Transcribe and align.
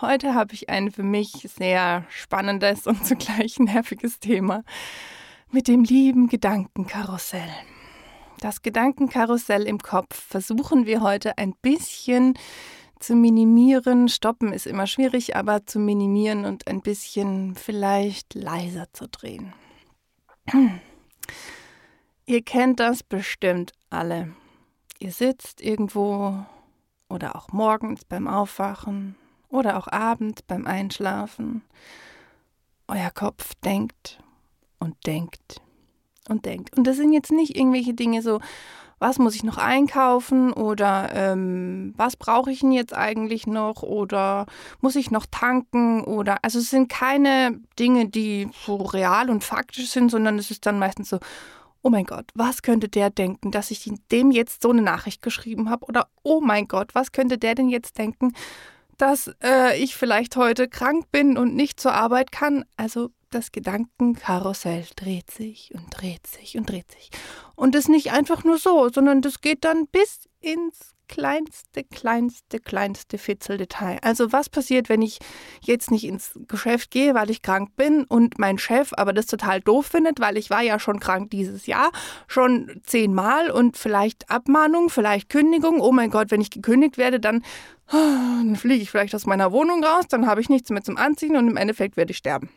Heute 0.00 0.34
habe 0.34 0.54
ich 0.54 0.70
ein 0.70 0.92
für 0.92 1.02
mich 1.02 1.32
sehr 1.56 2.04
spannendes 2.08 2.86
und 2.86 3.04
zugleich 3.04 3.58
nerviges 3.58 4.20
Thema 4.20 4.62
mit 5.50 5.66
dem 5.66 5.82
lieben 5.82 6.28
Gedankenkarussell. 6.28 7.50
Das 8.38 8.62
Gedankenkarussell 8.62 9.66
im 9.66 9.78
Kopf 9.78 10.14
versuchen 10.14 10.86
wir 10.86 11.00
heute 11.02 11.36
ein 11.36 11.52
bisschen 11.62 12.34
zu 13.00 13.16
minimieren. 13.16 14.08
Stoppen 14.08 14.52
ist 14.52 14.68
immer 14.68 14.86
schwierig, 14.86 15.34
aber 15.34 15.66
zu 15.66 15.80
minimieren 15.80 16.44
und 16.44 16.68
ein 16.68 16.80
bisschen 16.80 17.56
vielleicht 17.56 18.34
leiser 18.34 18.86
zu 18.92 19.08
drehen. 19.08 19.52
Ihr 22.26 22.42
kennt 22.42 22.78
das 22.78 23.02
bestimmt 23.02 23.72
alle. 23.90 24.32
Ihr 25.00 25.10
sitzt 25.10 25.60
irgendwo 25.60 26.46
oder 27.08 27.34
auch 27.34 27.48
morgens 27.48 28.04
beim 28.04 28.28
Aufwachen 28.28 29.16
oder 29.48 29.76
auch 29.76 29.88
abends 29.88 30.42
beim 30.42 30.66
Einschlafen. 30.66 31.62
Euer 32.86 33.10
Kopf 33.10 33.54
denkt 33.64 34.18
und 34.78 34.94
denkt 35.06 35.60
und 36.28 36.44
denkt. 36.44 36.76
Und 36.76 36.86
das 36.86 36.96
sind 36.96 37.12
jetzt 37.12 37.32
nicht 37.32 37.56
irgendwelche 37.56 37.94
Dinge 37.94 38.22
so, 38.22 38.40
was 38.98 39.18
muss 39.18 39.34
ich 39.34 39.44
noch 39.44 39.58
einkaufen 39.58 40.52
oder 40.52 41.10
ähm, 41.12 41.94
was 41.96 42.16
brauche 42.16 42.50
ich 42.50 42.60
denn 42.60 42.72
jetzt 42.72 42.94
eigentlich 42.94 43.46
noch 43.46 43.82
oder 43.82 44.46
muss 44.80 44.96
ich 44.96 45.10
noch 45.10 45.26
tanken 45.26 46.02
oder 46.02 46.38
also 46.42 46.58
es 46.58 46.70
sind 46.70 46.88
keine 46.88 47.60
Dinge, 47.78 48.08
die 48.08 48.48
so 48.66 48.76
real 48.76 49.30
und 49.30 49.44
faktisch 49.44 49.90
sind, 49.90 50.10
sondern 50.10 50.38
es 50.38 50.50
ist 50.50 50.66
dann 50.66 50.78
meistens 50.78 51.10
so, 51.10 51.18
oh 51.82 51.90
mein 51.90 52.06
Gott, 52.06 52.26
was 52.34 52.62
könnte 52.62 52.88
der 52.88 53.10
denken, 53.10 53.52
dass 53.52 53.70
ich 53.70 53.88
dem 54.10 54.30
jetzt 54.32 54.62
so 54.62 54.70
eine 54.70 54.82
Nachricht 54.82 55.22
geschrieben 55.22 55.70
habe 55.70 55.86
oder 55.86 56.08
oh 56.24 56.40
mein 56.40 56.66
Gott, 56.66 56.94
was 56.94 57.12
könnte 57.12 57.38
der 57.38 57.54
denn 57.54 57.68
jetzt 57.68 57.98
denken, 57.98 58.34
dass 58.98 59.30
äh, 59.42 59.82
ich 59.82 59.96
vielleicht 59.96 60.36
heute 60.36 60.68
krank 60.68 61.10
bin 61.10 61.38
und 61.38 61.54
nicht 61.54 61.80
zur 61.80 61.94
Arbeit 61.94 62.32
kann. 62.32 62.64
Also 62.76 63.10
das 63.30 63.52
Gedankenkarussell 63.52 64.86
dreht 64.96 65.30
sich 65.30 65.72
und 65.74 65.86
dreht 65.90 66.26
sich 66.26 66.56
und 66.56 66.68
dreht 66.68 66.90
sich. 66.92 67.10
Und 67.54 67.74
das 67.74 67.88
nicht 67.88 68.12
einfach 68.12 68.44
nur 68.44 68.58
so, 68.58 68.88
sondern 68.88 69.22
das 69.22 69.40
geht 69.40 69.64
dann 69.64 69.86
bis 69.86 70.28
ins 70.40 70.94
kleinste, 71.08 71.84
kleinste, 71.84 72.60
kleinste 72.60 73.18
Fitzeldetail. 73.18 73.98
Also 74.02 74.32
was 74.32 74.48
passiert, 74.48 74.88
wenn 74.88 75.02
ich 75.02 75.18
jetzt 75.60 75.90
nicht 75.90 76.04
ins 76.04 76.38
Geschäft 76.46 76.90
gehe, 76.90 77.14
weil 77.14 77.30
ich 77.30 77.42
krank 77.42 77.74
bin 77.76 78.04
und 78.04 78.38
mein 78.38 78.58
Chef 78.58 78.92
aber 78.92 79.12
das 79.12 79.26
total 79.26 79.60
doof 79.60 79.86
findet, 79.86 80.20
weil 80.20 80.36
ich 80.36 80.50
war 80.50 80.62
ja 80.62 80.78
schon 80.78 81.00
krank 81.00 81.30
dieses 81.30 81.66
Jahr, 81.66 81.90
schon 82.26 82.80
zehnmal 82.84 83.50
und 83.50 83.76
vielleicht 83.76 84.30
Abmahnung, 84.30 84.90
vielleicht 84.90 85.28
Kündigung. 85.28 85.80
Oh 85.80 85.92
mein 85.92 86.10
Gott, 86.10 86.30
wenn 86.30 86.40
ich 86.40 86.50
gekündigt 86.50 86.98
werde, 86.98 87.18
dann, 87.18 87.42
dann 87.90 88.56
fliege 88.56 88.82
ich 88.82 88.90
vielleicht 88.90 89.14
aus 89.14 89.26
meiner 89.26 89.50
Wohnung 89.50 89.82
raus, 89.82 90.04
dann 90.08 90.26
habe 90.26 90.40
ich 90.40 90.48
nichts 90.48 90.70
mehr 90.70 90.82
zum 90.82 90.96
Anziehen 90.96 91.36
und 91.36 91.48
im 91.48 91.56
Endeffekt 91.56 91.96
werde 91.96 92.12
ich 92.12 92.18
sterben. 92.18 92.50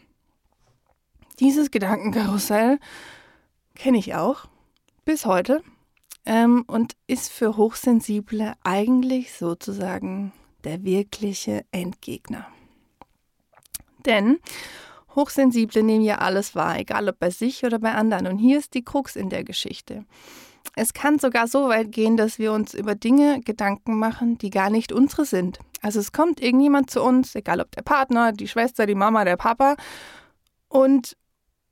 Dieses 1.40 1.72
Gedankenkarussell 1.72 2.80
kenne 3.74 3.98
ich 3.98 4.14
auch 4.14 4.46
bis 5.06 5.26
heute 5.26 5.64
ähm, 6.26 6.64
und 6.68 6.94
ist 7.08 7.32
für 7.32 7.58
Hochsensible 7.58 8.54
eigentlich 8.64 9.34
sozusagen 9.34 10.32
der 10.64 10.84
wirkliche 10.84 11.66
Endgegner. 11.72 12.46
Denn 14.06 14.40
Hochsensible 15.16 15.84
nehmen 15.84 16.04
ja 16.04 16.20
alles 16.20 16.56
wahr, 16.56 16.80
egal 16.80 17.10
ob 17.10 17.20
bei 17.20 17.30
sich 17.30 17.64
oder 17.64 17.80
bei 17.80 17.94
anderen. 17.94 18.28
Und 18.28 18.38
hier 18.38 18.58
ist 18.58 18.74
die 18.74 18.84
Krux 18.84 19.16
in 19.16 19.30
der 19.30 19.44
Geschichte. 19.44 20.06
Es 20.76 20.94
kann 20.94 21.20
sogar 21.20 21.48
so 21.48 21.68
weit 21.68 21.92
gehen, 21.92 22.18
dass 22.18 22.40
wir 22.40 22.54
uns 22.54 22.74
über 22.74 22.96
Dinge 22.96 23.42
Gedanken 23.42 23.98
machen, 23.98 24.38
die 24.38 24.50
gar 24.50 24.70
nicht 24.70 24.92
unsere 24.92 25.26
sind. 25.26 25.60
Also 25.82 26.00
es 26.00 26.12
kommt 26.12 26.42
irgendjemand 26.42 26.90
zu 26.90 27.02
uns, 27.02 27.36
egal 27.36 27.60
ob 27.60 27.72
der 27.72 27.82
Partner, 27.82 28.32
die 28.32 28.48
Schwester, 28.48 28.86
die 28.86 28.96
Mama, 28.96 29.26
der 29.26 29.38
Papa, 29.38 29.76
und 30.70 31.18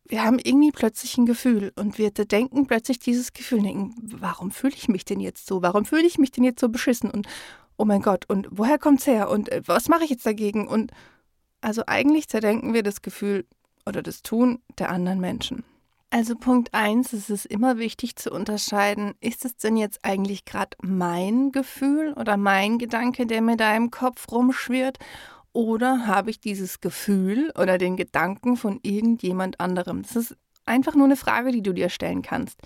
wir 0.10 0.24
haben 0.24 0.40
irgendwie 0.40 0.72
plötzlich 0.72 1.18
ein 1.18 1.28
Gefühl 1.28 1.72
und 1.76 1.98
wir 2.00 2.10
denken 2.10 2.66
plötzlich 2.66 3.00
dieses 3.00 3.32
Gefühl, 3.32 3.62
denken, 3.62 3.96
warum 4.20 4.52
fühle 4.52 4.74
ich 4.76 4.90
mich 4.90 5.06
denn 5.06 5.20
jetzt 5.20 5.46
so? 5.46 5.62
Warum 5.62 5.86
fühle 5.86 6.06
ich 6.06 6.18
mich 6.18 6.32
denn 6.32 6.44
jetzt 6.44 6.60
so 6.60 6.68
beschissen? 6.68 7.12
Und 7.12 7.28
oh 7.78 7.86
mein 7.86 8.02
Gott, 8.02 8.26
und 8.28 8.48
woher 8.52 8.80
kommt's 8.80 9.06
her? 9.06 9.30
Und 9.30 9.50
äh, 9.52 9.62
was 9.66 9.88
mache 9.88 10.04
ich 10.04 10.10
jetzt 10.10 10.26
dagegen? 10.26 10.68
Und 10.68 10.92
also 11.62 11.84
eigentlich 11.86 12.28
zerdenken 12.28 12.74
wir 12.74 12.82
das 12.82 13.04
Gefühl 13.04 13.46
oder 13.86 14.02
das 14.02 14.24
Tun 14.24 14.60
der 14.80 14.90
anderen 14.90 15.20
Menschen. 15.20 15.64
Also 16.12 16.34
Punkt 16.36 16.74
eins, 16.74 17.14
es 17.14 17.30
ist 17.30 17.46
immer 17.46 17.78
wichtig 17.78 18.16
zu 18.16 18.32
unterscheiden, 18.32 19.14
ist 19.20 19.46
es 19.46 19.58
denn 19.58 19.78
jetzt 19.78 20.04
eigentlich 20.04 20.44
gerade 20.44 20.76
mein 20.82 21.52
Gefühl 21.52 22.14
oder 22.14 22.36
mein 22.36 22.80
Gedanke, 22.80 23.28
der 23.28 23.44
mir 23.44 23.58
da 23.58 23.76
im 23.76 23.92
Kopf 23.92 24.32
rumschwirrt? 24.32 24.98
Oder 25.60 26.08
habe 26.08 26.30
ich 26.30 26.40
dieses 26.40 26.80
Gefühl 26.80 27.52
oder 27.60 27.78
den 27.78 27.98
Gedanken 27.98 28.56
von 28.56 28.80
irgendjemand 28.82 29.60
anderem? 29.60 30.04
Das 30.04 30.16
ist 30.16 30.38
einfach 30.66 30.96
nur 30.96 31.04
eine 31.04 31.18
Frage, 31.18 31.52
die 31.52 31.62
du 31.62 31.74
dir 31.74 31.90
stellen 31.90 32.22
kannst. 32.22 32.62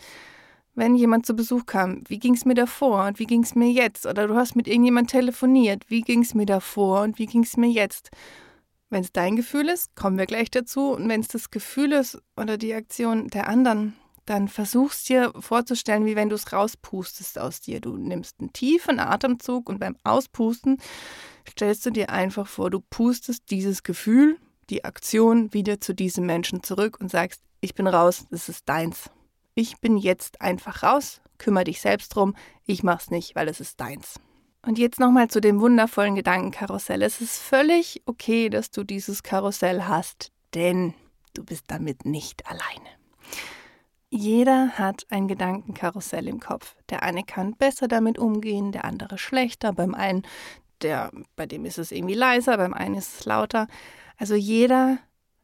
Wenn 0.76 0.94
jemand 0.94 1.26
zu 1.26 1.36
Besuch 1.36 1.66
kam, 1.66 2.04
wie 2.08 2.20
ging 2.20 2.36
es 2.36 2.46
mir 2.46 2.54
davor 2.54 3.08
und 3.08 3.18
wie 3.18 3.26
ging 3.26 3.42
es 3.42 3.56
mir 3.56 3.72
jetzt? 3.72 4.06
Oder 4.06 4.28
du 4.28 4.36
hast 4.36 4.56
mit 4.56 4.68
irgendjemand 4.68 5.10
telefoniert, 5.10 5.86
wie 5.88 6.02
ging 6.02 6.22
es 6.22 6.36
mir 6.36 6.46
davor 6.46 7.02
und 7.02 7.18
wie 7.18 7.26
ging 7.26 7.42
es 7.42 7.58
mir 7.58 7.68
jetzt? 7.68 8.12
Wenn 8.92 9.02
es 9.02 9.12
dein 9.12 9.38
Gefühl 9.38 9.70
ist, 9.70 9.96
kommen 9.96 10.20
wir 10.20 10.28
gleich 10.28 10.52
dazu. 10.52 10.92
Und 10.92 11.10
wenn 11.10 11.22
es 11.22 11.30
das 11.30 11.50
Gefühl 11.50 11.94
ist 11.94 12.22
oder 12.38 12.60
die 12.60 12.76
Aktion 12.76 13.28
der 13.30 13.48
anderen, 13.48 13.96
dann 14.26 14.48
versuchst 14.48 15.10
dir 15.10 15.34
vorzustellen, 15.40 16.06
wie 16.06 16.16
wenn 16.16 16.30
du 16.30 16.36
es 16.36 16.52
rauspustest 16.52 17.40
aus 17.40 17.62
dir. 17.62 17.82
Du 17.82 17.98
nimmst 17.98 18.40
einen 18.40 18.54
tiefen 18.54 19.00
Atemzug 19.00 19.70
und 19.70 19.80
beim 19.80 19.96
Auspusten 20.04 20.78
stellst 21.50 21.86
du 21.86 21.92
dir 21.92 22.10
einfach 22.10 22.48
vor, 22.48 22.70
du 22.70 22.80
pustest 22.80 23.50
dieses 23.52 23.84
Gefühl, 23.84 24.38
die 24.70 24.86
Aktion 24.86 25.54
wieder 25.54 25.82
zu 25.82 25.94
diesem 25.94 26.26
Menschen 26.26 26.64
zurück 26.64 26.98
und 27.00 27.12
sagst, 27.12 27.42
ich 27.62 27.76
bin 27.76 27.88
raus, 27.88 28.26
das 28.32 28.50
ist 28.50 28.68
deins. 28.68 29.10
Ich 29.56 29.80
bin 29.80 29.98
jetzt 29.98 30.42
einfach 30.42 30.84
raus, 30.84 31.22
kümmere 31.38 31.66
dich 31.66 31.82
selbst 31.82 32.10
drum, 32.16 32.36
ich 32.66 32.84
mach's 32.84 33.12
nicht, 33.12 33.36
weil 33.36 33.48
es 33.48 33.60
ist 33.60 33.80
deins. 33.80 34.20
Und 34.66 34.80
jetzt 34.80 35.00
nochmal 35.00 35.30
zu 35.30 35.42
dem 35.42 35.60
wundervollen 35.60 36.16
Gedankenkarussell. 36.16 37.02
Es 37.02 37.20
ist 37.20 37.38
völlig 37.38 38.02
okay, 38.06 38.50
dass 38.50 38.72
du 38.72 38.86
dieses 38.86 39.22
Karussell 39.22 39.84
hast, 39.84 40.32
denn 40.54 40.94
du 41.34 41.44
bist 41.44 41.66
damit 41.68 42.06
nicht 42.06 42.48
alleine. 42.48 42.90
Jeder 44.16 44.78
hat 44.78 45.08
ein 45.10 45.28
Gedankenkarussell 45.28 46.28
im 46.28 46.40
Kopf. 46.40 46.76
Der 46.92 47.02
eine 47.02 47.24
kann 47.24 47.56
besser 47.56 47.88
damit 47.88 48.20
umgehen, 48.20 48.72
der 48.72 48.86
andere 48.86 49.18
schlechter. 49.18 49.74
Beim 49.74 49.96
einen 49.96 50.22
der, 50.84 51.10
bei 51.36 51.48
dem 51.48 51.66
ist 51.66 51.80
es 51.80 51.92
irgendwie 51.92 52.14
leiser, 52.14 52.58
beim 52.58 52.76
einen 52.76 52.94
ist 52.94 53.22
es 53.22 53.26
lauter. 53.26 53.68
Also 54.16 54.36
jeder 54.36 55.00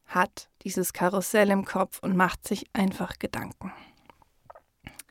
hat 0.06 0.50
dieses 0.62 0.94
Karussell 0.94 1.50
im 1.50 1.66
Kopf 1.66 1.98
und 2.04 2.16
macht 2.16 2.48
sich 2.48 2.68
einfach 2.72 3.18
Gedanken. 3.18 3.74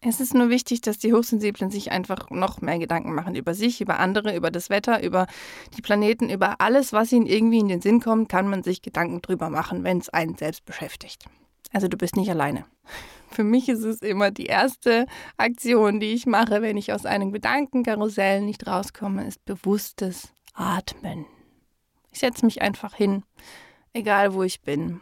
Es 0.03 0.21
ist 0.21 0.35
nur 0.35 0.51
wichtig, 0.51 0.81
dass 0.83 0.99
die 0.99 1.13
Hochsensiblen 1.13 1.73
sich 1.73 1.91
einfach 1.91 2.31
noch 2.31 2.61
mehr 2.61 2.79
Gedanken 2.79 3.13
machen 3.13 3.35
über 3.35 3.55
sich, 3.55 3.81
über 3.81 3.99
andere, 3.99 4.37
über 4.37 4.53
das 4.53 4.71
Wetter, 4.71 5.03
über 5.03 5.27
die 5.77 5.83
Planeten, 5.83 6.31
über 6.31 6.61
alles, 6.61 6.93
was 6.93 7.11
ihnen 7.11 7.27
irgendwie 7.27 7.59
in 7.59 7.67
den 7.67 7.81
Sinn 7.81 7.99
kommt, 7.99 8.29
kann 8.29 8.49
man 8.49 8.63
sich 8.63 8.83
Gedanken 8.83 9.21
drüber 9.21 9.51
machen, 9.51 9.83
wenn 9.83 9.99
es 9.99 10.11
einen 10.11 10.37
selbst 10.37 10.65
beschäftigt. 10.65 11.25
Also 11.73 11.89
du 11.89 11.97
bist 11.97 12.17
nicht 12.17 12.31
alleine. 12.31 12.65
Für 13.31 13.45
mich 13.45 13.69
ist 13.69 13.85
es 13.85 14.01
immer 14.01 14.31
die 14.31 14.47
erste 14.47 15.07
Aktion, 15.37 16.01
die 16.01 16.13
ich 16.13 16.27
mache, 16.27 16.63
wenn 16.63 16.77
ich 16.77 16.93
aus 16.93 17.05
einem 17.05 17.31
Gedankenkarussell 17.31 18.41
nicht 18.41 18.67
rauskomme, 18.67 19.27
ist 19.27 19.45
bewusstes 19.45 20.33
Atmen. 20.55 21.27
Ich 22.11 22.21
setze 22.21 22.47
mich 22.47 22.63
einfach 22.63 22.95
hin, 22.95 23.23
egal 23.93 24.33
wo 24.33 24.43
ich 24.43 24.63
bin, 24.63 25.01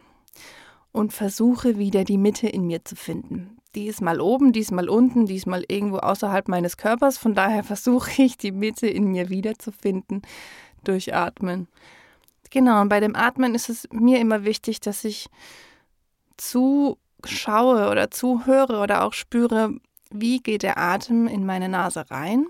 und 0.91 1.13
versuche 1.13 1.77
wieder 1.77 2.03
die 2.03 2.17
Mitte 2.17 2.47
in 2.47 2.67
mir 2.67 2.83
zu 2.83 2.95
finden. 2.95 3.57
Die 3.75 3.87
ist 3.87 4.01
mal 4.01 4.19
oben, 4.19 4.53
die 4.53 4.61
ist 4.61 4.71
mal 4.71 4.89
unten, 4.89 5.25
die 5.25 5.35
ist 5.35 5.45
mal 5.45 5.63
irgendwo 5.67 5.97
außerhalb 5.97 6.47
meines 6.47 6.77
Körpers. 6.77 7.17
Von 7.17 7.35
daher 7.35 7.63
versuche 7.63 8.21
ich, 8.21 8.37
die 8.37 8.51
Mitte 8.51 8.87
in 8.87 9.05
mir 9.05 9.29
wiederzufinden 9.29 10.21
durch 10.83 11.13
Atmen. 11.13 11.67
Genau, 12.49 12.81
und 12.81 12.89
bei 12.89 12.99
dem 12.99 13.15
Atmen 13.15 13.55
ist 13.55 13.69
es 13.69 13.87
mir 13.91 14.19
immer 14.19 14.45
wichtig, 14.45 14.79
dass 14.79 15.03
ich 15.03 15.27
zuschaue 16.37 17.89
oder 17.89 18.11
zuhöre 18.11 18.79
oder 18.79 19.03
auch 19.03 19.13
spüre, 19.13 19.75
wie 20.09 20.39
geht 20.39 20.63
der 20.63 20.77
Atem 20.77 21.27
in 21.27 21.45
meine 21.45 21.69
Nase 21.69 22.09
rein? 22.09 22.47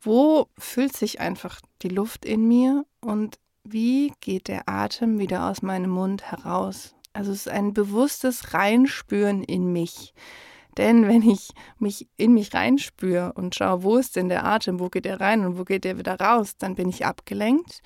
Wo 0.00 0.48
füllt 0.58 0.96
sich 0.96 1.20
einfach 1.20 1.60
die 1.82 1.88
Luft 1.88 2.24
in 2.24 2.48
mir 2.48 2.84
und 3.00 3.38
wie 3.64 4.12
geht 4.20 4.48
der 4.48 4.68
Atem 4.68 5.18
wieder 5.18 5.48
aus 5.48 5.62
meinem 5.62 5.90
Mund 5.90 6.30
heraus. 6.30 6.94
Also 7.12 7.32
es 7.32 7.46
ist 7.46 7.48
ein 7.48 7.74
bewusstes 7.74 8.54
Reinspüren 8.54 9.42
in 9.44 9.72
mich. 9.72 10.14
Denn 10.78 11.06
wenn 11.06 11.22
ich 11.22 11.50
mich 11.78 12.08
in 12.16 12.32
mich 12.32 12.54
reinspüre 12.54 13.34
und 13.34 13.54
schaue, 13.54 13.82
wo 13.82 13.98
ist 13.98 14.16
denn 14.16 14.30
der 14.30 14.44
Atem, 14.44 14.80
wo 14.80 14.88
geht 14.88 15.04
er 15.04 15.20
rein 15.20 15.44
und 15.44 15.58
wo 15.58 15.64
geht 15.64 15.84
er 15.84 15.98
wieder 15.98 16.18
raus, 16.18 16.56
dann 16.56 16.74
bin 16.74 16.88
ich 16.88 17.04
abgelenkt 17.04 17.82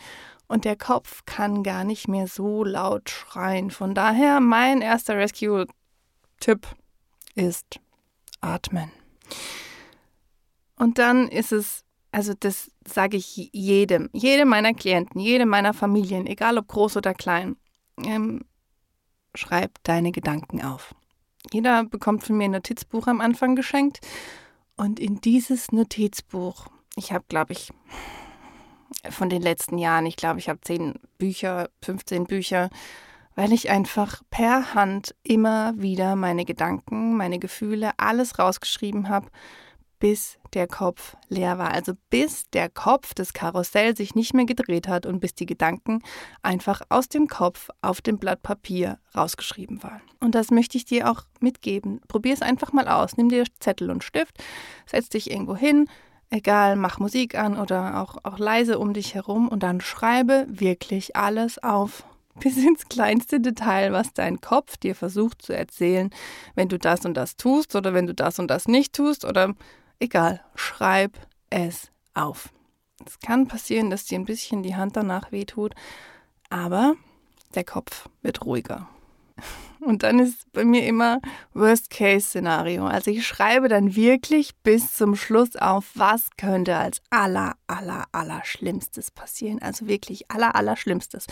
und 0.49 0.65
der 0.65 0.77
Kopf 0.77 1.25
kann 1.27 1.63
gar 1.63 1.85
nicht 1.85 2.09
mehr 2.09 2.27
so 2.29 2.65
laut 2.65 3.11
schreien. 3.11 3.71
Von 3.71 3.95
daher 3.95 4.41
mein 4.41 4.81
erster 4.81 5.17
Rescue-Tipp 5.17 6.67
ist 7.35 7.81
atmen. 8.41 8.91
Und 10.77 10.99
dann 10.99 11.29
ist 11.29 11.53
es, 11.53 11.85
also 12.13 12.33
das 12.39 12.71
sage 12.87 13.17
ich 13.17 13.51
jedem, 13.53 14.09
jedem 14.13 14.49
meiner 14.49 14.75
Klienten, 14.75 15.21
jedem 15.21 15.49
meiner 15.49 15.75
Familien, 15.75 16.27
egal 16.27 16.59
ob 16.59 16.69
groß 16.69 16.99
oder 16.99 17.15
klein, 17.15 17.57
ähm, 18.05 18.45
schreib 19.35 19.83
deine 19.83 20.13
Gedanken 20.13 20.63
auf. 20.63 20.95
Jeder 21.53 21.85
bekommt 21.85 22.25
von 22.25 22.37
mir 22.37 22.45
ein 22.45 22.53
Notizbuch 22.53 23.07
am 23.07 23.21
Anfang 23.21 23.57
geschenkt. 23.57 24.01
Und 24.77 25.01
in 25.01 25.21
dieses 25.21 25.73
Notizbuch, 25.73 26.67
ich 26.97 27.13
habe, 27.13 27.25
glaube 27.29 27.53
ich, 27.53 27.71
von 29.11 29.29
den 29.29 29.43
letzten 29.43 29.79
Jahren, 29.79 30.07
ich 30.07 30.17
glaube, 30.17 30.39
ich 30.39 30.49
habe 30.49 30.61
zehn 30.61 30.95
Bücher, 31.19 31.69
15 31.83 32.25
Bücher, 32.25 32.71
weil 33.35 33.53
ich 33.53 33.71
einfach 33.71 34.23
per 34.31 34.75
Hand 34.75 35.15
immer 35.23 35.75
wieder 35.77 36.17
meine 36.17 36.45
Gedanken, 36.45 37.17
meine 37.17 37.39
Gefühle, 37.39 37.91
alles 37.99 38.39
rausgeschrieben 38.39 39.09
habe 39.09 39.29
bis 39.99 40.39
der 40.53 40.67
Kopf 40.67 41.17
leer 41.29 41.59
war. 41.59 41.73
Also 41.73 41.93
bis 42.11 42.49
der 42.51 42.69
Kopf 42.69 43.15
des 43.15 43.33
Karussell 43.33 43.97
sich 43.97 44.15
nicht 44.15 44.35
mehr 44.35 44.45
gedreht 44.45 44.89
hat 44.89 45.07
und 45.07 45.21
bis 45.21 45.35
die 45.35 45.47
Gedanken 45.47 46.03
einfach 46.43 46.83
aus 46.89 47.09
dem 47.09 47.29
Kopf 47.29 47.71
auf 47.83 48.01
dem 48.01 48.19
Blatt 48.19 48.43
Papier 48.43 48.99
rausgeschrieben 49.17 49.83
waren. 49.83 50.03
Und 50.21 50.35
das 50.35 50.51
möchte 50.51 50.77
ich 50.77 50.85
dir 50.85 51.11
auch 51.11 51.23
mitgeben. 51.41 52.01
Probier 52.09 52.35
es 52.35 52.43
einfach 52.43 52.73
mal 52.73 52.89
aus. 52.89 53.17
Nimm 53.17 53.29
dir 53.29 53.45
Zettel 53.61 53.91
und 53.91 54.05
Stift, 54.05 54.39
setz 54.87 55.09
dich 55.09 55.31
irgendwo 55.31 55.57
hin, 55.57 55.89
egal, 56.31 56.77
mach 56.77 56.99
Musik 56.99 57.37
an 57.37 57.59
oder 57.59 58.03
auch, 58.03 58.17
auch 58.23 58.39
leise 58.39 58.79
um 58.79 58.93
dich 58.93 59.15
herum 59.15 59.49
und 59.49 59.63
dann 59.63 59.81
schreibe 59.81 60.47
wirklich 60.49 61.17
alles 61.17 61.63
auf 61.63 62.05
bis 62.41 62.57
ins 62.59 62.89
kleinste 62.89 63.41
Detail, 63.41 63.93
was 63.93 64.13
dein 64.13 64.41
Kopf 64.41 64.77
dir 64.77 64.95
versucht 64.95 65.41
zu 65.43 65.57
erzählen, 65.57 66.11
wenn 66.55 66.69
du 66.69 66.79
das 66.79 67.07
und 67.07 67.15
das 67.15 67.37
tust 67.37 67.75
oder 67.75 67.95
wenn 67.95 68.07
du 68.07 68.15
das 68.15 68.39
und 68.39 68.49
das 68.49 68.69
nicht 68.69 68.93
tust 68.93 69.25
oder 69.25 69.55
Egal, 69.99 70.45
schreib 70.55 71.19
es 71.49 71.91
auf. 72.13 72.51
Es 73.07 73.19
kann 73.19 73.49
passieren, 73.49 73.91
dass 73.91 74.05
dir 74.05 74.19
ein 74.19 74.27
bisschen 74.27 74.63
die 74.63 74.77
Hand 74.77 74.97
danach 74.97 75.33
wehtut, 75.33 75.75
aber 76.51 76.97
der 77.55 77.65
Kopf 77.65 78.09
wird 78.23 78.45
ruhiger. 78.45 78.89
Und 79.81 80.03
dann 80.03 80.19
ist 80.19 80.51
bei 80.53 80.65
mir 80.65 80.85
immer 80.87 81.21
Worst-Case-Szenario. 81.55 82.87
Also 82.87 83.11
ich 83.11 83.27
schreibe 83.27 83.69
dann 83.69 83.95
wirklich 83.95 84.57
bis 84.63 84.95
zum 84.95 85.15
Schluss 85.15 85.55
auf, 85.57 85.91
was 85.95 86.31
könnte 86.37 86.77
als 86.77 87.01
aller, 87.11 87.55
aller, 87.67 88.05
aller 88.13 88.45
Schlimmstes 88.45 89.11
passieren. 89.11 89.63
Also 89.63 89.87
wirklich 89.87 90.31
aller, 90.31 90.57
aller 90.57 90.77
Schlimmstes. 90.77 91.27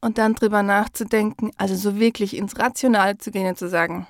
Und 0.00 0.18
dann 0.18 0.34
drüber 0.34 0.62
nachzudenken, 0.62 1.50
also 1.56 1.74
so 1.74 1.98
wirklich 1.98 2.36
ins 2.36 2.58
Rationale 2.58 3.16
zu 3.16 3.30
gehen 3.30 3.46
und 3.46 3.58
zu 3.58 3.68
sagen, 3.68 4.06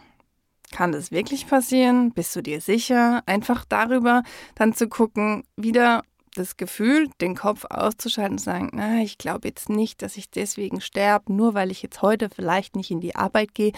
kann 0.73 0.93
das 0.93 1.13
wirklich 1.13 1.47
passieren? 1.47 2.13
Bist 2.13 2.35
du 2.35 2.43
dir 2.43 2.61
sicher? 2.61 3.23
Einfach 3.27 3.65
darüber 3.65 4.25
dann 4.57 4.75
zu 4.75 4.89
gucken, 4.89 5.45
wieder 5.57 6.03
das 6.39 6.57
Gefühl, 6.57 7.09
den 7.21 7.35
Kopf 7.35 7.65
auszuschalten 7.69 8.35
und 8.35 8.39
sagen, 8.39 8.71
na, 8.73 9.01
ich 9.01 9.19
glaube 9.19 9.49
jetzt 9.49 9.69
nicht, 9.69 10.03
dass 10.03 10.17
ich 10.17 10.31
deswegen 10.31 10.81
sterbe, 10.81 11.33
nur 11.33 11.55
weil 11.55 11.71
ich 11.71 11.83
jetzt 11.83 12.03
heute 12.03 12.29
vielleicht 12.31 12.77
nicht 12.77 12.91
in 12.91 13.01
die 13.01 13.17
Arbeit 13.17 13.55
gehe. 13.55 13.73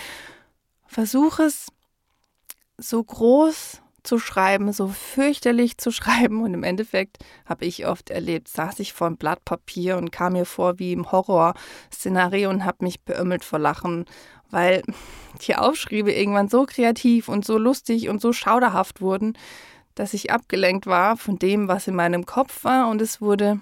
Versuch 0.87 1.39
es 1.39 1.69
so 2.77 3.03
groß 3.03 3.83
zu 4.03 4.19
schreiben, 4.19 4.73
so 4.73 4.89
fürchterlich 4.89 5.79
zu 5.79 5.91
schreiben. 5.93 6.43
Und 6.43 6.55
im 6.55 6.63
Endeffekt 6.63 7.19
habe 7.47 7.65
ich 7.65 7.87
oft 7.87 8.11
erlebt, 8.11 8.49
saß 8.49 8.79
ich 8.81 8.93
vor 8.93 9.07
einem 9.07 9.17
Blatt 9.17 9.45
Papier 9.45 9.97
und 9.97 10.13
kam 10.13 10.35
mir 10.35 10.47
vor 10.47 10.79
wie 10.79 10.93
im 10.93 11.11
Horrorszenario 11.11 12.51
und 12.51 12.65
habe 12.65 12.85
mich 12.85 13.03
beömmelt 13.03 13.45
vor 13.45 13.59
Lachen 13.59 14.07
weil 14.51 14.83
die 15.47 15.57
Aufschriebe 15.57 16.13
irgendwann 16.13 16.49
so 16.49 16.65
kreativ 16.65 17.29
und 17.29 17.45
so 17.45 17.59
lustig 17.59 18.09
und 18.09 18.21
so 18.21 18.33
schauderhaft 18.33 19.01
wurden, 19.01 19.37
dass 19.99 20.15
ich 20.15 20.31
abgelenkt 20.31 20.87
war 20.87 21.17
von 21.17 21.41
dem, 21.41 21.67
was 21.67 21.89
in 21.89 21.97
meinem 21.97 22.25
Kopf 22.25 22.63
war 22.63 22.89
und 22.89 23.03
es 23.03 23.21
wurde 23.21 23.61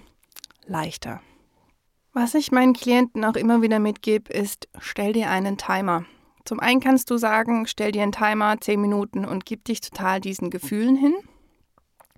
leichter. 0.66 1.22
Was 2.12 2.34
ich 2.34 2.52
meinen 2.52 2.74
Klienten 2.74 3.24
auch 3.24 3.36
immer 3.36 3.62
wieder 3.62 3.78
mitgebe, 3.78 4.30
ist, 4.32 4.68
stell 4.78 5.14
dir 5.14 5.30
einen 5.30 5.56
Timer. 5.56 6.04
Zum 6.44 6.60
einen 6.60 6.80
kannst 6.80 7.10
du 7.10 7.16
sagen, 7.16 7.66
stell 7.66 7.90
dir 7.90 8.02
einen 8.02 8.12
Timer, 8.12 8.60
10 8.60 8.80
Minuten 8.80 9.24
und 9.24 9.46
gib 9.46 9.64
dich 9.64 9.80
total 9.80 10.20
diesen 10.20 10.50
Gefühlen 10.50 10.96
hin, 10.96 11.14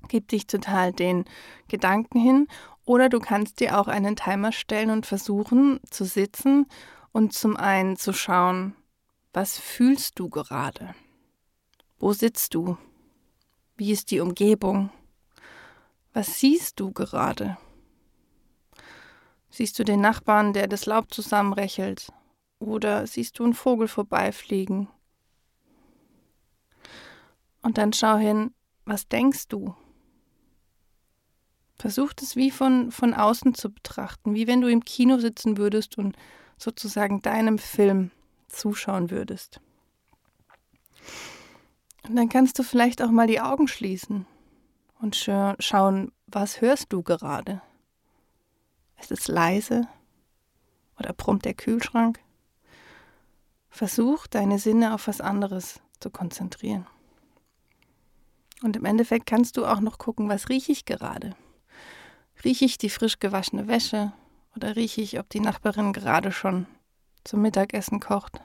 gib 0.09 0.27
dich 0.29 0.49
total 0.49 0.93
den 0.93 1.25
Gedanken 1.69 2.19
hin. 2.19 2.49
Oder 2.85 3.09
du 3.09 3.21
kannst 3.21 3.61
dir 3.61 3.79
auch 3.79 3.87
einen 3.87 4.17
Timer 4.17 4.51
stellen 4.51 4.91
und 4.91 5.07
versuchen 5.07 5.79
zu 5.91 6.05
sitzen 6.05 6.67
und 7.13 7.35
zum 7.35 7.57
einen 7.57 7.97
zu 7.97 8.13
schauen, 8.13 8.75
was 9.33 9.59
fühlst 9.59 10.19
du 10.19 10.29
gerade? 10.29 10.95
Wo 11.99 12.13
sitzt 12.13 12.55
du? 12.55 12.79
Wie 13.79 13.93
ist 13.93 14.11
die 14.11 14.19
Umgebung? 14.19 14.91
Was 16.13 16.41
siehst 16.41 16.81
du 16.81 16.91
gerade? 16.91 17.57
Siehst 19.51 19.79
du 19.79 19.85
den 19.85 20.01
Nachbarn, 20.01 20.53
der 20.53 20.67
das 20.67 20.85
Laub 20.87 21.15
zusammenrechelt? 21.15 22.13
Oder 22.59 23.07
siehst 23.07 23.39
du 23.39 23.45
einen 23.45 23.55
Vogel 23.55 23.87
vorbeifliegen? 23.87 24.89
Und 27.63 27.79
dann 27.79 27.93
schau 27.93 28.17
hin, 28.17 28.53
was 28.85 29.07
denkst 29.07 29.47
du? 29.47 29.77
Versuch 31.77 32.13
es 32.21 32.35
wie 32.35 32.51
von, 32.51 32.91
von 32.91 33.15
außen 33.15 33.55
zu 33.55 33.71
betrachten, 33.71 34.35
wie 34.35 34.49
wenn 34.49 34.61
du 34.61 34.67
im 34.67 34.85
Kino 34.85 35.19
sitzen 35.19 35.57
würdest 35.57 35.99
und 35.99 36.17
sozusagen 36.57 37.23
deinem 37.23 37.59
Film 37.59 38.11
zuschauen 38.49 39.13
würdest. 39.13 39.61
Und 42.09 42.17
dann 42.17 42.31
kannst 42.31 42.59
du 42.59 42.63
vielleicht 42.63 43.03
auch 43.03 43.11
mal 43.11 43.27
die 43.27 43.41
Augen 43.41 43.69
schließen 43.69 44.25
und 45.01 45.15
schauen, 45.15 46.13
was 46.27 46.61
hörst 46.61 46.93
du 46.93 47.03
gerade? 47.03 47.61
Ist 48.99 49.13
es 49.13 49.29
leise 49.29 49.87
oder 50.99 51.13
brummt 51.13 51.45
der 51.45 51.55
Kühlschrank? 51.55 52.19
Versuch 53.69 54.27
deine 54.27 54.59
Sinne 54.59 54.95
auf 54.95 55.07
was 55.07 55.21
anderes 55.21 55.81
zu 56.01 56.11
konzentrieren. 56.11 56.87
Und 58.63 58.77
im 58.77 58.87
Endeffekt 58.87 59.27
kannst 59.27 59.57
du 59.57 59.67
auch 59.67 59.81
noch 59.81 59.99
gucken, 59.99 60.29
was 60.29 60.49
rieche 60.49 60.73
ich 60.73 60.85
gerade? 60.85 61.37
Rieche 62.43 62.65
ich 62.65 62.79
die 62.79 62.91
frisch 62.91 63.21
gewaschene 63.21 63.69
Wäsche? 63.69 64.13
Oder 64.57 64.75
rieche 64.75 65.03
ich, 65.03 65.21
ob 65.21 65.29
die 65.29 65.41
Nachbarin 65.41 65.93
gerade 65.93 66.33
schon 66.33 66.67
zum 67.23 67.43
Mittagessen 67.43 68.01
kocht? 68.01 68.41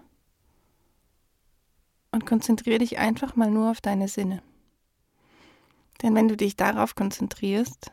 Und 2.14 2.28
konzentriere 2.28 2.78
dich 2.78 3.00
einfach 3.00 3.36
mal 3.36 3.50
nur 3.50 3.72
auf 3.72 3.82
deine 3.82 4.08
Sinne. 4.08 4.44
Denn 6.04 6.14
wenn 6.14 6.28
du 6.28 6.38
dich 6.38 6.56
darauf 6.56 6.94
konzentrierst, 6.94 7.92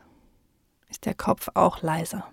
ist 0.89 1.07
der 1.07 1.15
Kopf 1.15 1.49
auch 1.55 1.81
leiser. 1.81 2.31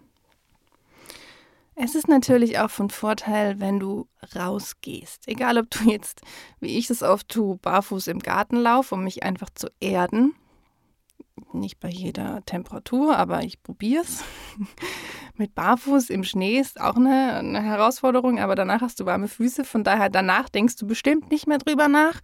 Es 1.75 1.95
ist 1.95 2.07
natürlich 2.07 2.59
auch 2.59 2.69
von 2.69 2.91
Vorteil, 2.91 3.59
wenn 3.59 3.81
du 3.81 4.07
rausgehst. 4.37 5.29
Egal, 5.29 5.57
ob 5.57 5.71
du 5.71 5.91
jetzt, 5.91 6.21
wie 6.61 6.77
ich 6.77 6.91
es 6.91 7.03
oft 7.03 7.31
tue, 7.31 7.57
barfuß 7.57 8.09
im 8.09 8.19
Garten 8.19 8.57
lauf, 8.57 8.93
um 8.93 9.03
mich 9.03 9.23
einfach 9.23 9.49
zu 9.49 9.71
erden 9.81 10.35
nicht 11.53 11.81
bei 11.81 11.89
jeder 11.89 12.45
Temperatur, 12.45 13.17
aber 13.17 13.43
ich 13.43 13.63
probiere 13.63 14.03
es. 14.03 14.25
Mit 15.37 15.55
Barfuß 15.55 16.11
im 16.11 16.25
Schnee 16.25 16.59
ist 16.59 16.81
auch 16.81 16.97
eine, 16.97 17.35
eine, 17.35 17.63
Herausforderung, 17.63 18.39
aber 18.39 18.55
danach 18.55 18.81
hast 18.81 19.01
du 19.01 19.07
warme 19.07 19.29
Füße, 19.29 19.65
von 19.65 19.85
daher 19.85 20.11
danach 20.11 20.49
denkst 20.49 20.77
du 20.77 20.87
bestimmt 20.87 21.31
nicht 21.31 21.47
mehr 21.47 21.59
drüber 21.59 21.89
nach. 21.89 22.21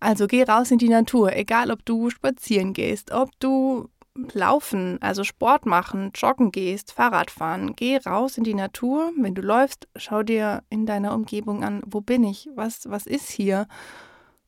Also 0.00 0.26
geh 0.26 0.42
raus 0.42 0.70
in 0.70 0.78
die 0.78 0.88
Natur, 0.88 1.34
egal 1.34 1.70
ob 1.70 1.84
du 1.84 2.10
spazieren 2.10 2.72
gehst, 2.72 3.12
ob 3.12 3.30
du 3.40 3.88
laufen, 4.32 4.98
also 5.00 5.24
Sport 5.24 5.66
machen, 5.66 6.10
joggen 6.14 6.50
gehst, 6.50 6.92
Fahrrad 6.92 7.30
fahren, 7.30 7.74
geh 7.76 7.96
raus 7.98 8.38
in 8.38 8.44
die 8.44 8.54
Natur. 8.54 9.12
Wenn 9.16 9.34
du 9.34 9.42
läufst, 9.42 9.88
schau 9.96 10.22
dir 10.22 10.62
in 10.70 10.86
deiner 10.86 11.14
Umgebung 11.14 11.64
an, 11.64 11.82
wo 11.86 12.00
bin 12.00 12.24
ich, 12.24 12.48
was, 12.54 12.88
was 12.88 13.06
ist 13.06 13.30
hier 13.30 13.66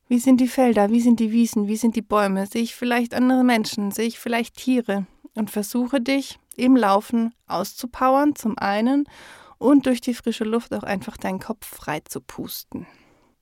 wie 0.09 0.19
sind 0.19 0.41
die 0.41 0.47
Felder? 0.47 0.89
Wie 0.89 1.01
sind 1.01 1.19
die 1.19 1.31
Wiesen? 1.31 1.67
Wie 1.67 1.77
sind 1.77 1.95
die 1.95 2.01
Bäume? 2.01 2.47
Sehe 2.47 2.63
ich 2.63 2.75
vielleicht 2.75 3.13
andere 3.13 3.43
Menschen? 3.43 3.91
Sehe 3.91 4.07
ich 4.07 4.17
vielleicht 4.17 4.57
Tiere? 4.57 5.05
Und 5.35 5.51
versuche 5.51 6.01
dich 6.01 6.39
im 6.57 6.75
Laufen 6.75 7.33
auszupowern, 7.47 8.35
zum 8.35 8.57
einen, 8.57 9.05
und 9.59 9.85
durch 9.85 10.01
die 10.01 10.15
frische 10.15 10.45
Luft 10.45 10.73
auch 10.73 10.83
einfach 10.83 11.15
deinen 11.15 11.39
Kopf 11.39 11.67
frei 11.67 11.99
zu 11.99 12.21
pusten. 12.21 12.87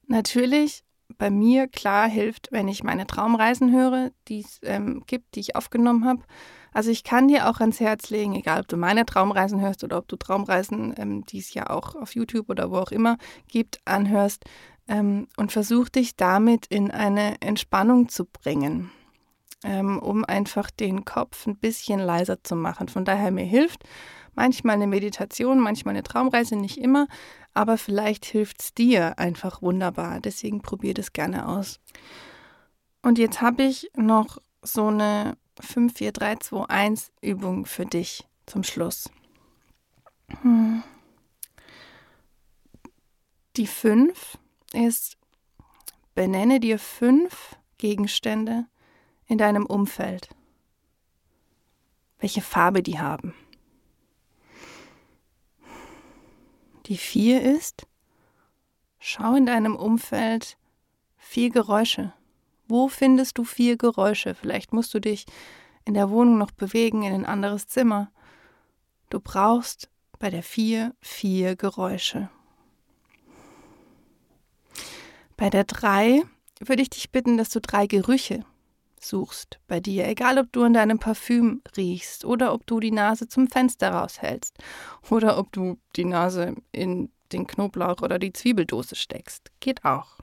Natürlich 0.07 0.83
bei 1.17 1.29
mir 1.29 1.67
klar 1.67 2.09
hilft, 2.09 2.49
wenn 2.51 2.67
ich 2.67 2.83
meine 2.83 3.07
Traumreisen 3.07 3.71
höre, 3.71 4.11
die 4.27 4.41
es 4.41 4.59
ähm, 4.63 5.03
gibt, 5.07 5.35
die 5.35 5.39
ich 5.39 5.55
aufgenommen 5.55 6.05
habe. 6.05 6.23
Also 6.73 6.91
ich 6.91 7.05
kann 7.05 7.29
dir 7.29 7.49
auch 7.49 7.61
ans 7.61 7.79
Herz 7.79 8.09
legen, 8.09 8.35
egal 8.35 8.59
ob 8.59 8.67
du 8.67 8.75
meine 8.75 9.05
Traumreisen 9.05 9.61
hörst 9.61 9.85
oder 9.85 9.97
ob 9.97 10.07
du 10.09 10.17
Traumreisen, 10.17 10.93
ähm, 10.97 11.25
die 11.25 11.39
es 11.39 11.53
ja 11.53 11.69
auch 11.69 11.95
auf 11.95 12.13
YouTube 12.13 12.49
oder 12.49 12.69
wo 12.71 12.75
auch 12.75 12.91
immer 12.91 13.17
gibt, 13.47 13.79
anhörst 13.85 14.43
ähm, 14.87 15.27
und 15.37 15.51
versuch 15.51 15.89
dich 15.89 16.15
damit 16.15 16.67
in 16.67 16.91
eine 16.91 17.41
Entspannung 17.41 18.09
zu 18.09 18.25
bringen, 18.25 18.91
ähm, 19.63 19.99
um 19.99 20.25
einfach 20.25 20.71
den 20.71 21.05
Kopf 21.05 21.45
ein 21.47 21.57
bisschen 21.57 21.99
leiser 21.99 22.43
zu 22.43 22.55
machen. 22.55 22.87
Von 22.87 23.05
daher 23.05 23.31
mir 23.31 23.45
hilft 23.45 23.83
manchmal 24.35 24.75
eine 24.75 24.87
Meditation, 24.87 25.59
manchmal 25.59 25.95
eine 25.95 26.03
Traumreise, 26.03 26.55
nicht 26.55 26.77
immer, 26.77 27.07
aber 27.53 27.77
vielleicht 27.77 28.25
hilft 28.25 28.61
es 28.61 28.73
dir 28.73 29.17
einfach 29.17 29.61
wunderbar. 29.61 30.19
Deswegen 30.21 30.61
probier 30.61 30.93
das 30.93 31.11
gerne 31.11 31.47
aus. 31.47 31.79
Und 33.01 33.17
jetzt 33.17 33.41
habe 33.41 33.63
ich 33.63 33.89
noch 33.95 34.37
so 34.61 34.87
eine 34.87 35.37
5, 35.59 35.93
4, 35.97 36.11
3, 36.11 36.35
2, 36.35 36.65
1 36.65 37.11
Übung 37.21 37.65
für 37.65 37.85
dich 37.85 38.27
zum 38.45 38.63
Schluss. 38.63 39.09
Hm. 40.41 40.83
Die 43.55 43.65
5 43.65 44.37
ist, 44.77 45.17
benenne 46.15 46.59
dir 46.59 46.79
fünf 46.79 47.55
Gegenstände 47.77 48.65
in 49.27 49.37
deinem 49.37 49.65
Umfeld. 49.65 50.29
Welche 52.19 52.41
Farbe 52.41 52.81
die 52.81 52.99
haben. 52.99 53.33
Die 56.87 56.97
4 56.97 57.41
ist, 57.41 57.85
schau 58.99 59.35
in 59.35 59.45
deinem 59.45 59.75
Umfeld 59.75 60.57
vier 61.17 61.49
Geräusche. 61.49 62.13
Wo 62.67 62.87
findest 62.87 63.37
du 63.37 63.43
vier 63.43 63.77
Geräusche? 63.77 64.35
Vielleicht 64.35 64.73
musst 64.73 64.93
du 64.93 64.99
dich 64.99 65.25
in 65.85 65.93
der 65.93 66.09
Wohnung 66.09 66.37
noch 66.37 66.51
bewegen, 66.51 67.03
in 67.03 67.13
ein 67.13 67.25
anderes 67.25 67.67
Zimmer. 67.67 68.11
Du 69.09 69.19
brauchst 69.19 69.89
bei 70.19 70.29
der 70.29 70.43
vier 70.43 70.95
vier 71.01 71.55
Geräusche. 71.55 72.29
Bei 75.37 75.49
der 75.51 75.63
drei 75.63 76.23
würde 76.59 76.81
ich 76.81 76.89
dich 76.89 77.11
bitten, 77.11 77.37
dass 77.37 77.49
du 77.49 77.61
drei 77.61 77.85
Gerüche 77.87 78.43
suchst 78.99 79.59
bei 79.67 79.79
dir, 79.79 80.07
egal 80.07 80.39
ob 80.39 80.51
du 80.51 80.63
in 80.63 80.73
deinem 80.73 80.97
Parfüm 80.97 81.61
riechst 81.77 82.25
oder 82.25 82.51
ob 82.53 82.65
du 82.65 82.79
die 82.79 82.91
Nase 82.91 83.27
zum 83.27 83.47
Fenster 83.47 83.91
raushältst 83.91 84.57
oder 85.11 85.37
ob 85.37 85.51
du 85.51 85.77
die 85.95 86.05
Nase 86.05 86.55
in 86.71 87.11
den 87.31 87.45
Knoblauch 87.45 88.01
oder 88.01 88.17
die 88.17 88.33
Zwiebeldose 88.33 88.95
steckst. 88.95 89.51
Geht 89.59 89.85
auch. 89.85 90.17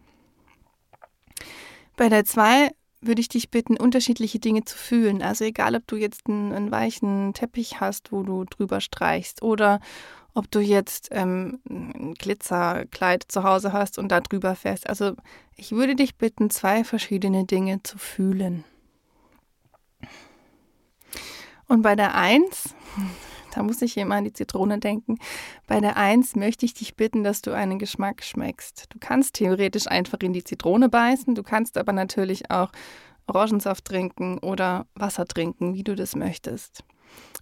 Bei 1.97 2.09
der 2.09 2.25
2 2.25 2.71
würde 3.00 3.21
ich 3.21 3.28
dich 3.28 3.50
bitten, 3.50 3.76
unterschiedliche 3.76 4.40
Dinge 4.40 4.64
zu 4.64 4.76
fühlen. 4.76 5.23
Also 5.23 5.44
egal, 5.44 5.76
ob 5.76 5.87
du 5.87 5.97
jetzt 5.97 6.26
einen, 6.26 6.52
einen 6.52 6.71
weichen 6.73 7.35
Teppich 7.35 7.80
hast, 7.80 8.11
wo 8.11 8.23
du 8.23 8.44
drüber 8.44 8.80
streichst 8.80 9.42
oder 9.42 9.80
ob 10.34 10.50
du 10.50 10.60
jetzt 10.60 11.08
ähm, 11.12 11.60
ein 11.68 12.14
Glitzerkleid 12.14 13.24
zu 13.28 13.44
Hause 13.44 13.72
hast 13.72 13.98
und 13.98 14.08
da 14.08 14.20
drüber 14.20 14.54
fährst. 14.56 14.88
Also 14.88 15.14
ich 15.56 15.72
würde 15.72 15.94
dich 15.94 16.16
bitten, 16.16 16.50
zwei 16.50 16.84
verschiedene 16.84 17.44
Dinge 17.44 17.82
zu 17.82 17.98
fühlen. 17.98 18.64
Und 21.66 21.82
bei 21.82 21.96
der 21.96 22.14
1 22.14 22.74
da 23.54 23.62
muss 23.62 23.82
ich 23.82 23.96
immer 23.96 24.16
an 24.16 24.24
die 24.24 24.32
Zitrone 24.32 24.78
denken. 24.78 25.18
Bei 25.66 25.80
der 25.80 25.96
Eins 25.96 26.34
möchte 26.34 26.66
ich 26.66 26.74
dich 26.74 26.96
bitten, 26.96 27.22
dass 27.24 27.42
du 27.42 27.52
einen 27.52 27.78
Geschmack 27.78 28.24
schmeckst. 28.24 28.86
Du 28.90 28.98
kannst 28.98 29.34
theoretisch 29.34 29.86
einfach 29.86 30.18
in 30.20 30.32
die 30.32 30.44
Zitrone 30.44 30.88
beißen, 30.88 31.34
du 31.34 31.42
kannst 31.42 31.78
aber 31.78 31.92
natürlich 31.92 32.50
auch 32.50 32.70
Orangensaft 33.26 33.84
trinken 33.84 34.38
oder 34.38 34.86
Wasser 34.94 35.26
trinken, 35.26 35.74
wie 35.74 35.84
du 35.84 35.94
das 35.94 36.14
möchtest. 36.16 36.84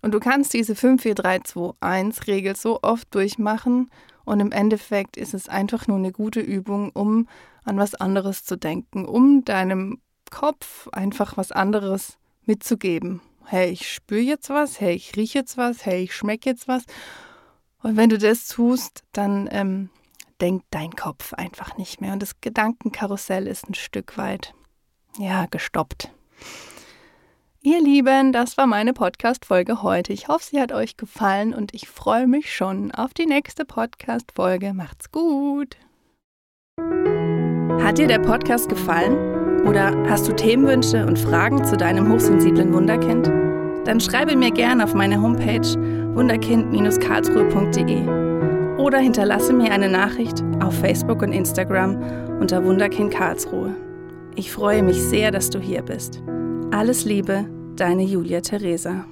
Und 0.01 0.13
du 0.13 0.21
kannst 0.21 0.53
diese 0.55 0.75
5, 0.75 1.03
4, 1.03 1.15
3, 1.15 1.39
2, 1.41 1.73
1 1.81 2.27
Regel 2.27 2.57
so 2.57 2.81
oft 2.83 3.15
durchmachen 3.15 3.91
und 4.25 4.41
im 4.41 4.53
Endeffekt 4.53 5.17
ist 5.17 5.35
es 5.35 5.49
einfach 5.49 5.87
nur 5.87 5.99
eine 5.99 6.13
gute 6.13 6.41
Übung, 6.41 6.91
um 6.91 7.29
an 7.65 7.79
was 7.79 7.95
anderes 7.95 8.45
zu 8.45 8.57
denken, 8.57 9.05
um 9.05 9.45
deinem 9.45 10.01
Kopf 10.31 10.89
einfach 10.89 11.37
was 11.37 11.53
anderes 11.53 12.19
mitzugeben 12.45 13.21
hey, 13.47 13.71
ich 13.71 13.93
spüre 13.93 14.21
jetzt 14.21 14.51
was, 14.51 14.81
hey, 14.81 14.95
ich 14.95 15.17
rieche 15.17 15.39
jetzt 15.39 15.57
was, 15.57 15.85
hey, 15.85 16.03
ich 16.03 16.15
schmecke 16.15 16.51
jetzt 16.51 16.69
was. 16.69 16.85
Und 17.83 17.97
wenn 17.97 18.11
du 18.11 18.19
das 18.19 18.47
tust, 18.47 19.03
dann 19.13 19.49
ähm, 19.51 19.91
denkt 20.41 20.67
dein 20.71 20.93
Kopf 20.93 21.35
einfach 21.35 21.77
nicht 21.77 22.01
mehr. 22.01 22.13
Und 22.13 22.23
das 22.23 22.41
Gedankenkarussell 22.41 23.47
ist 23.47 23.69
ein 23.69 23.75
Stück 23.75 24.17
weit, 24.17 24.55
ja, 25.19 25.47
gestoppt. 25.47 26.13
Ihr 27.65 27.81
Lieben, 27.81 28.33
das 28.33 28.59
war 28.59 28.67
meine 28.67 28.93
Podcast-Folge 28.93 29.85
heute. 29.85 30.13
Ich 30.13 30.27
hoffe, 30.27 30.45
sie 30.51 30.61
hat 30.61 30.73
euch 30.73 30.97
gefallen 30.97 31.55
und 31.55 31.73
ich 31.73 31.89
freue 31.89 32.27
mich 32.27 32.53
schon 32.53 32.91
auf 32.91 33.15
die 33.15 33.27
nächste 33.27 33.65
Podcast-Folge. 33.65 34.75
Macht's 34.75 35.13
gut! 35.13 35.77
Hat 37.81 37.99
dir 37.99 38.09
der 38.09 38.19
Podcast 38.19 38.69
gefallen? 38.69 39.65
Oder 39.65 39.95
hast 40.11 40.27
du 40.27 40.33
Themenwünsche 40.33 41.07
und 41.07 41.21
Fragen 41.21 41.65
zu 41.65 41.77
deinem 41.77 42.13
hochsensiblen 42.13 42.75
Wunderkind? 42.75 43.29
Dann 43.87 44.01
schreibe 44.01 44.35
mir 44.35 44.51
gerne 44.51 44.83
auf 44.83 44.95
meine 44.95 45.23
Homepage 45.23 45.79
wunderkind-karlsruhe.de 46.17 48.77
oder 48.77 48.99
hinterlasse 48.99 49.53
mir 49.53 49.71
eine 49.71 49.89
Nachricht 49.89 50.43
auf 50.61 50.77
Facebook 50.81 51.23
und 51.23 51.31
Instagram 51.31 52.41
unter 52.41 52.65
Wunderkind 52.65 53.15
Karlsruhe. 53.15 53.77
Ich 54.35 54.51
freue 54.51 54.83
mich 54.83 55.01
sehr, 55.01 55.31
dass 55.31 55.49
du 55.49 55.61
hier 55.61 55.83
bist. 55.83 56.21
Alles 56.73 57.05
Liebe, 57.05 57.45
deine 57.77 58.03
Julia 58.03 58.41
Theresa. 58.41 59.05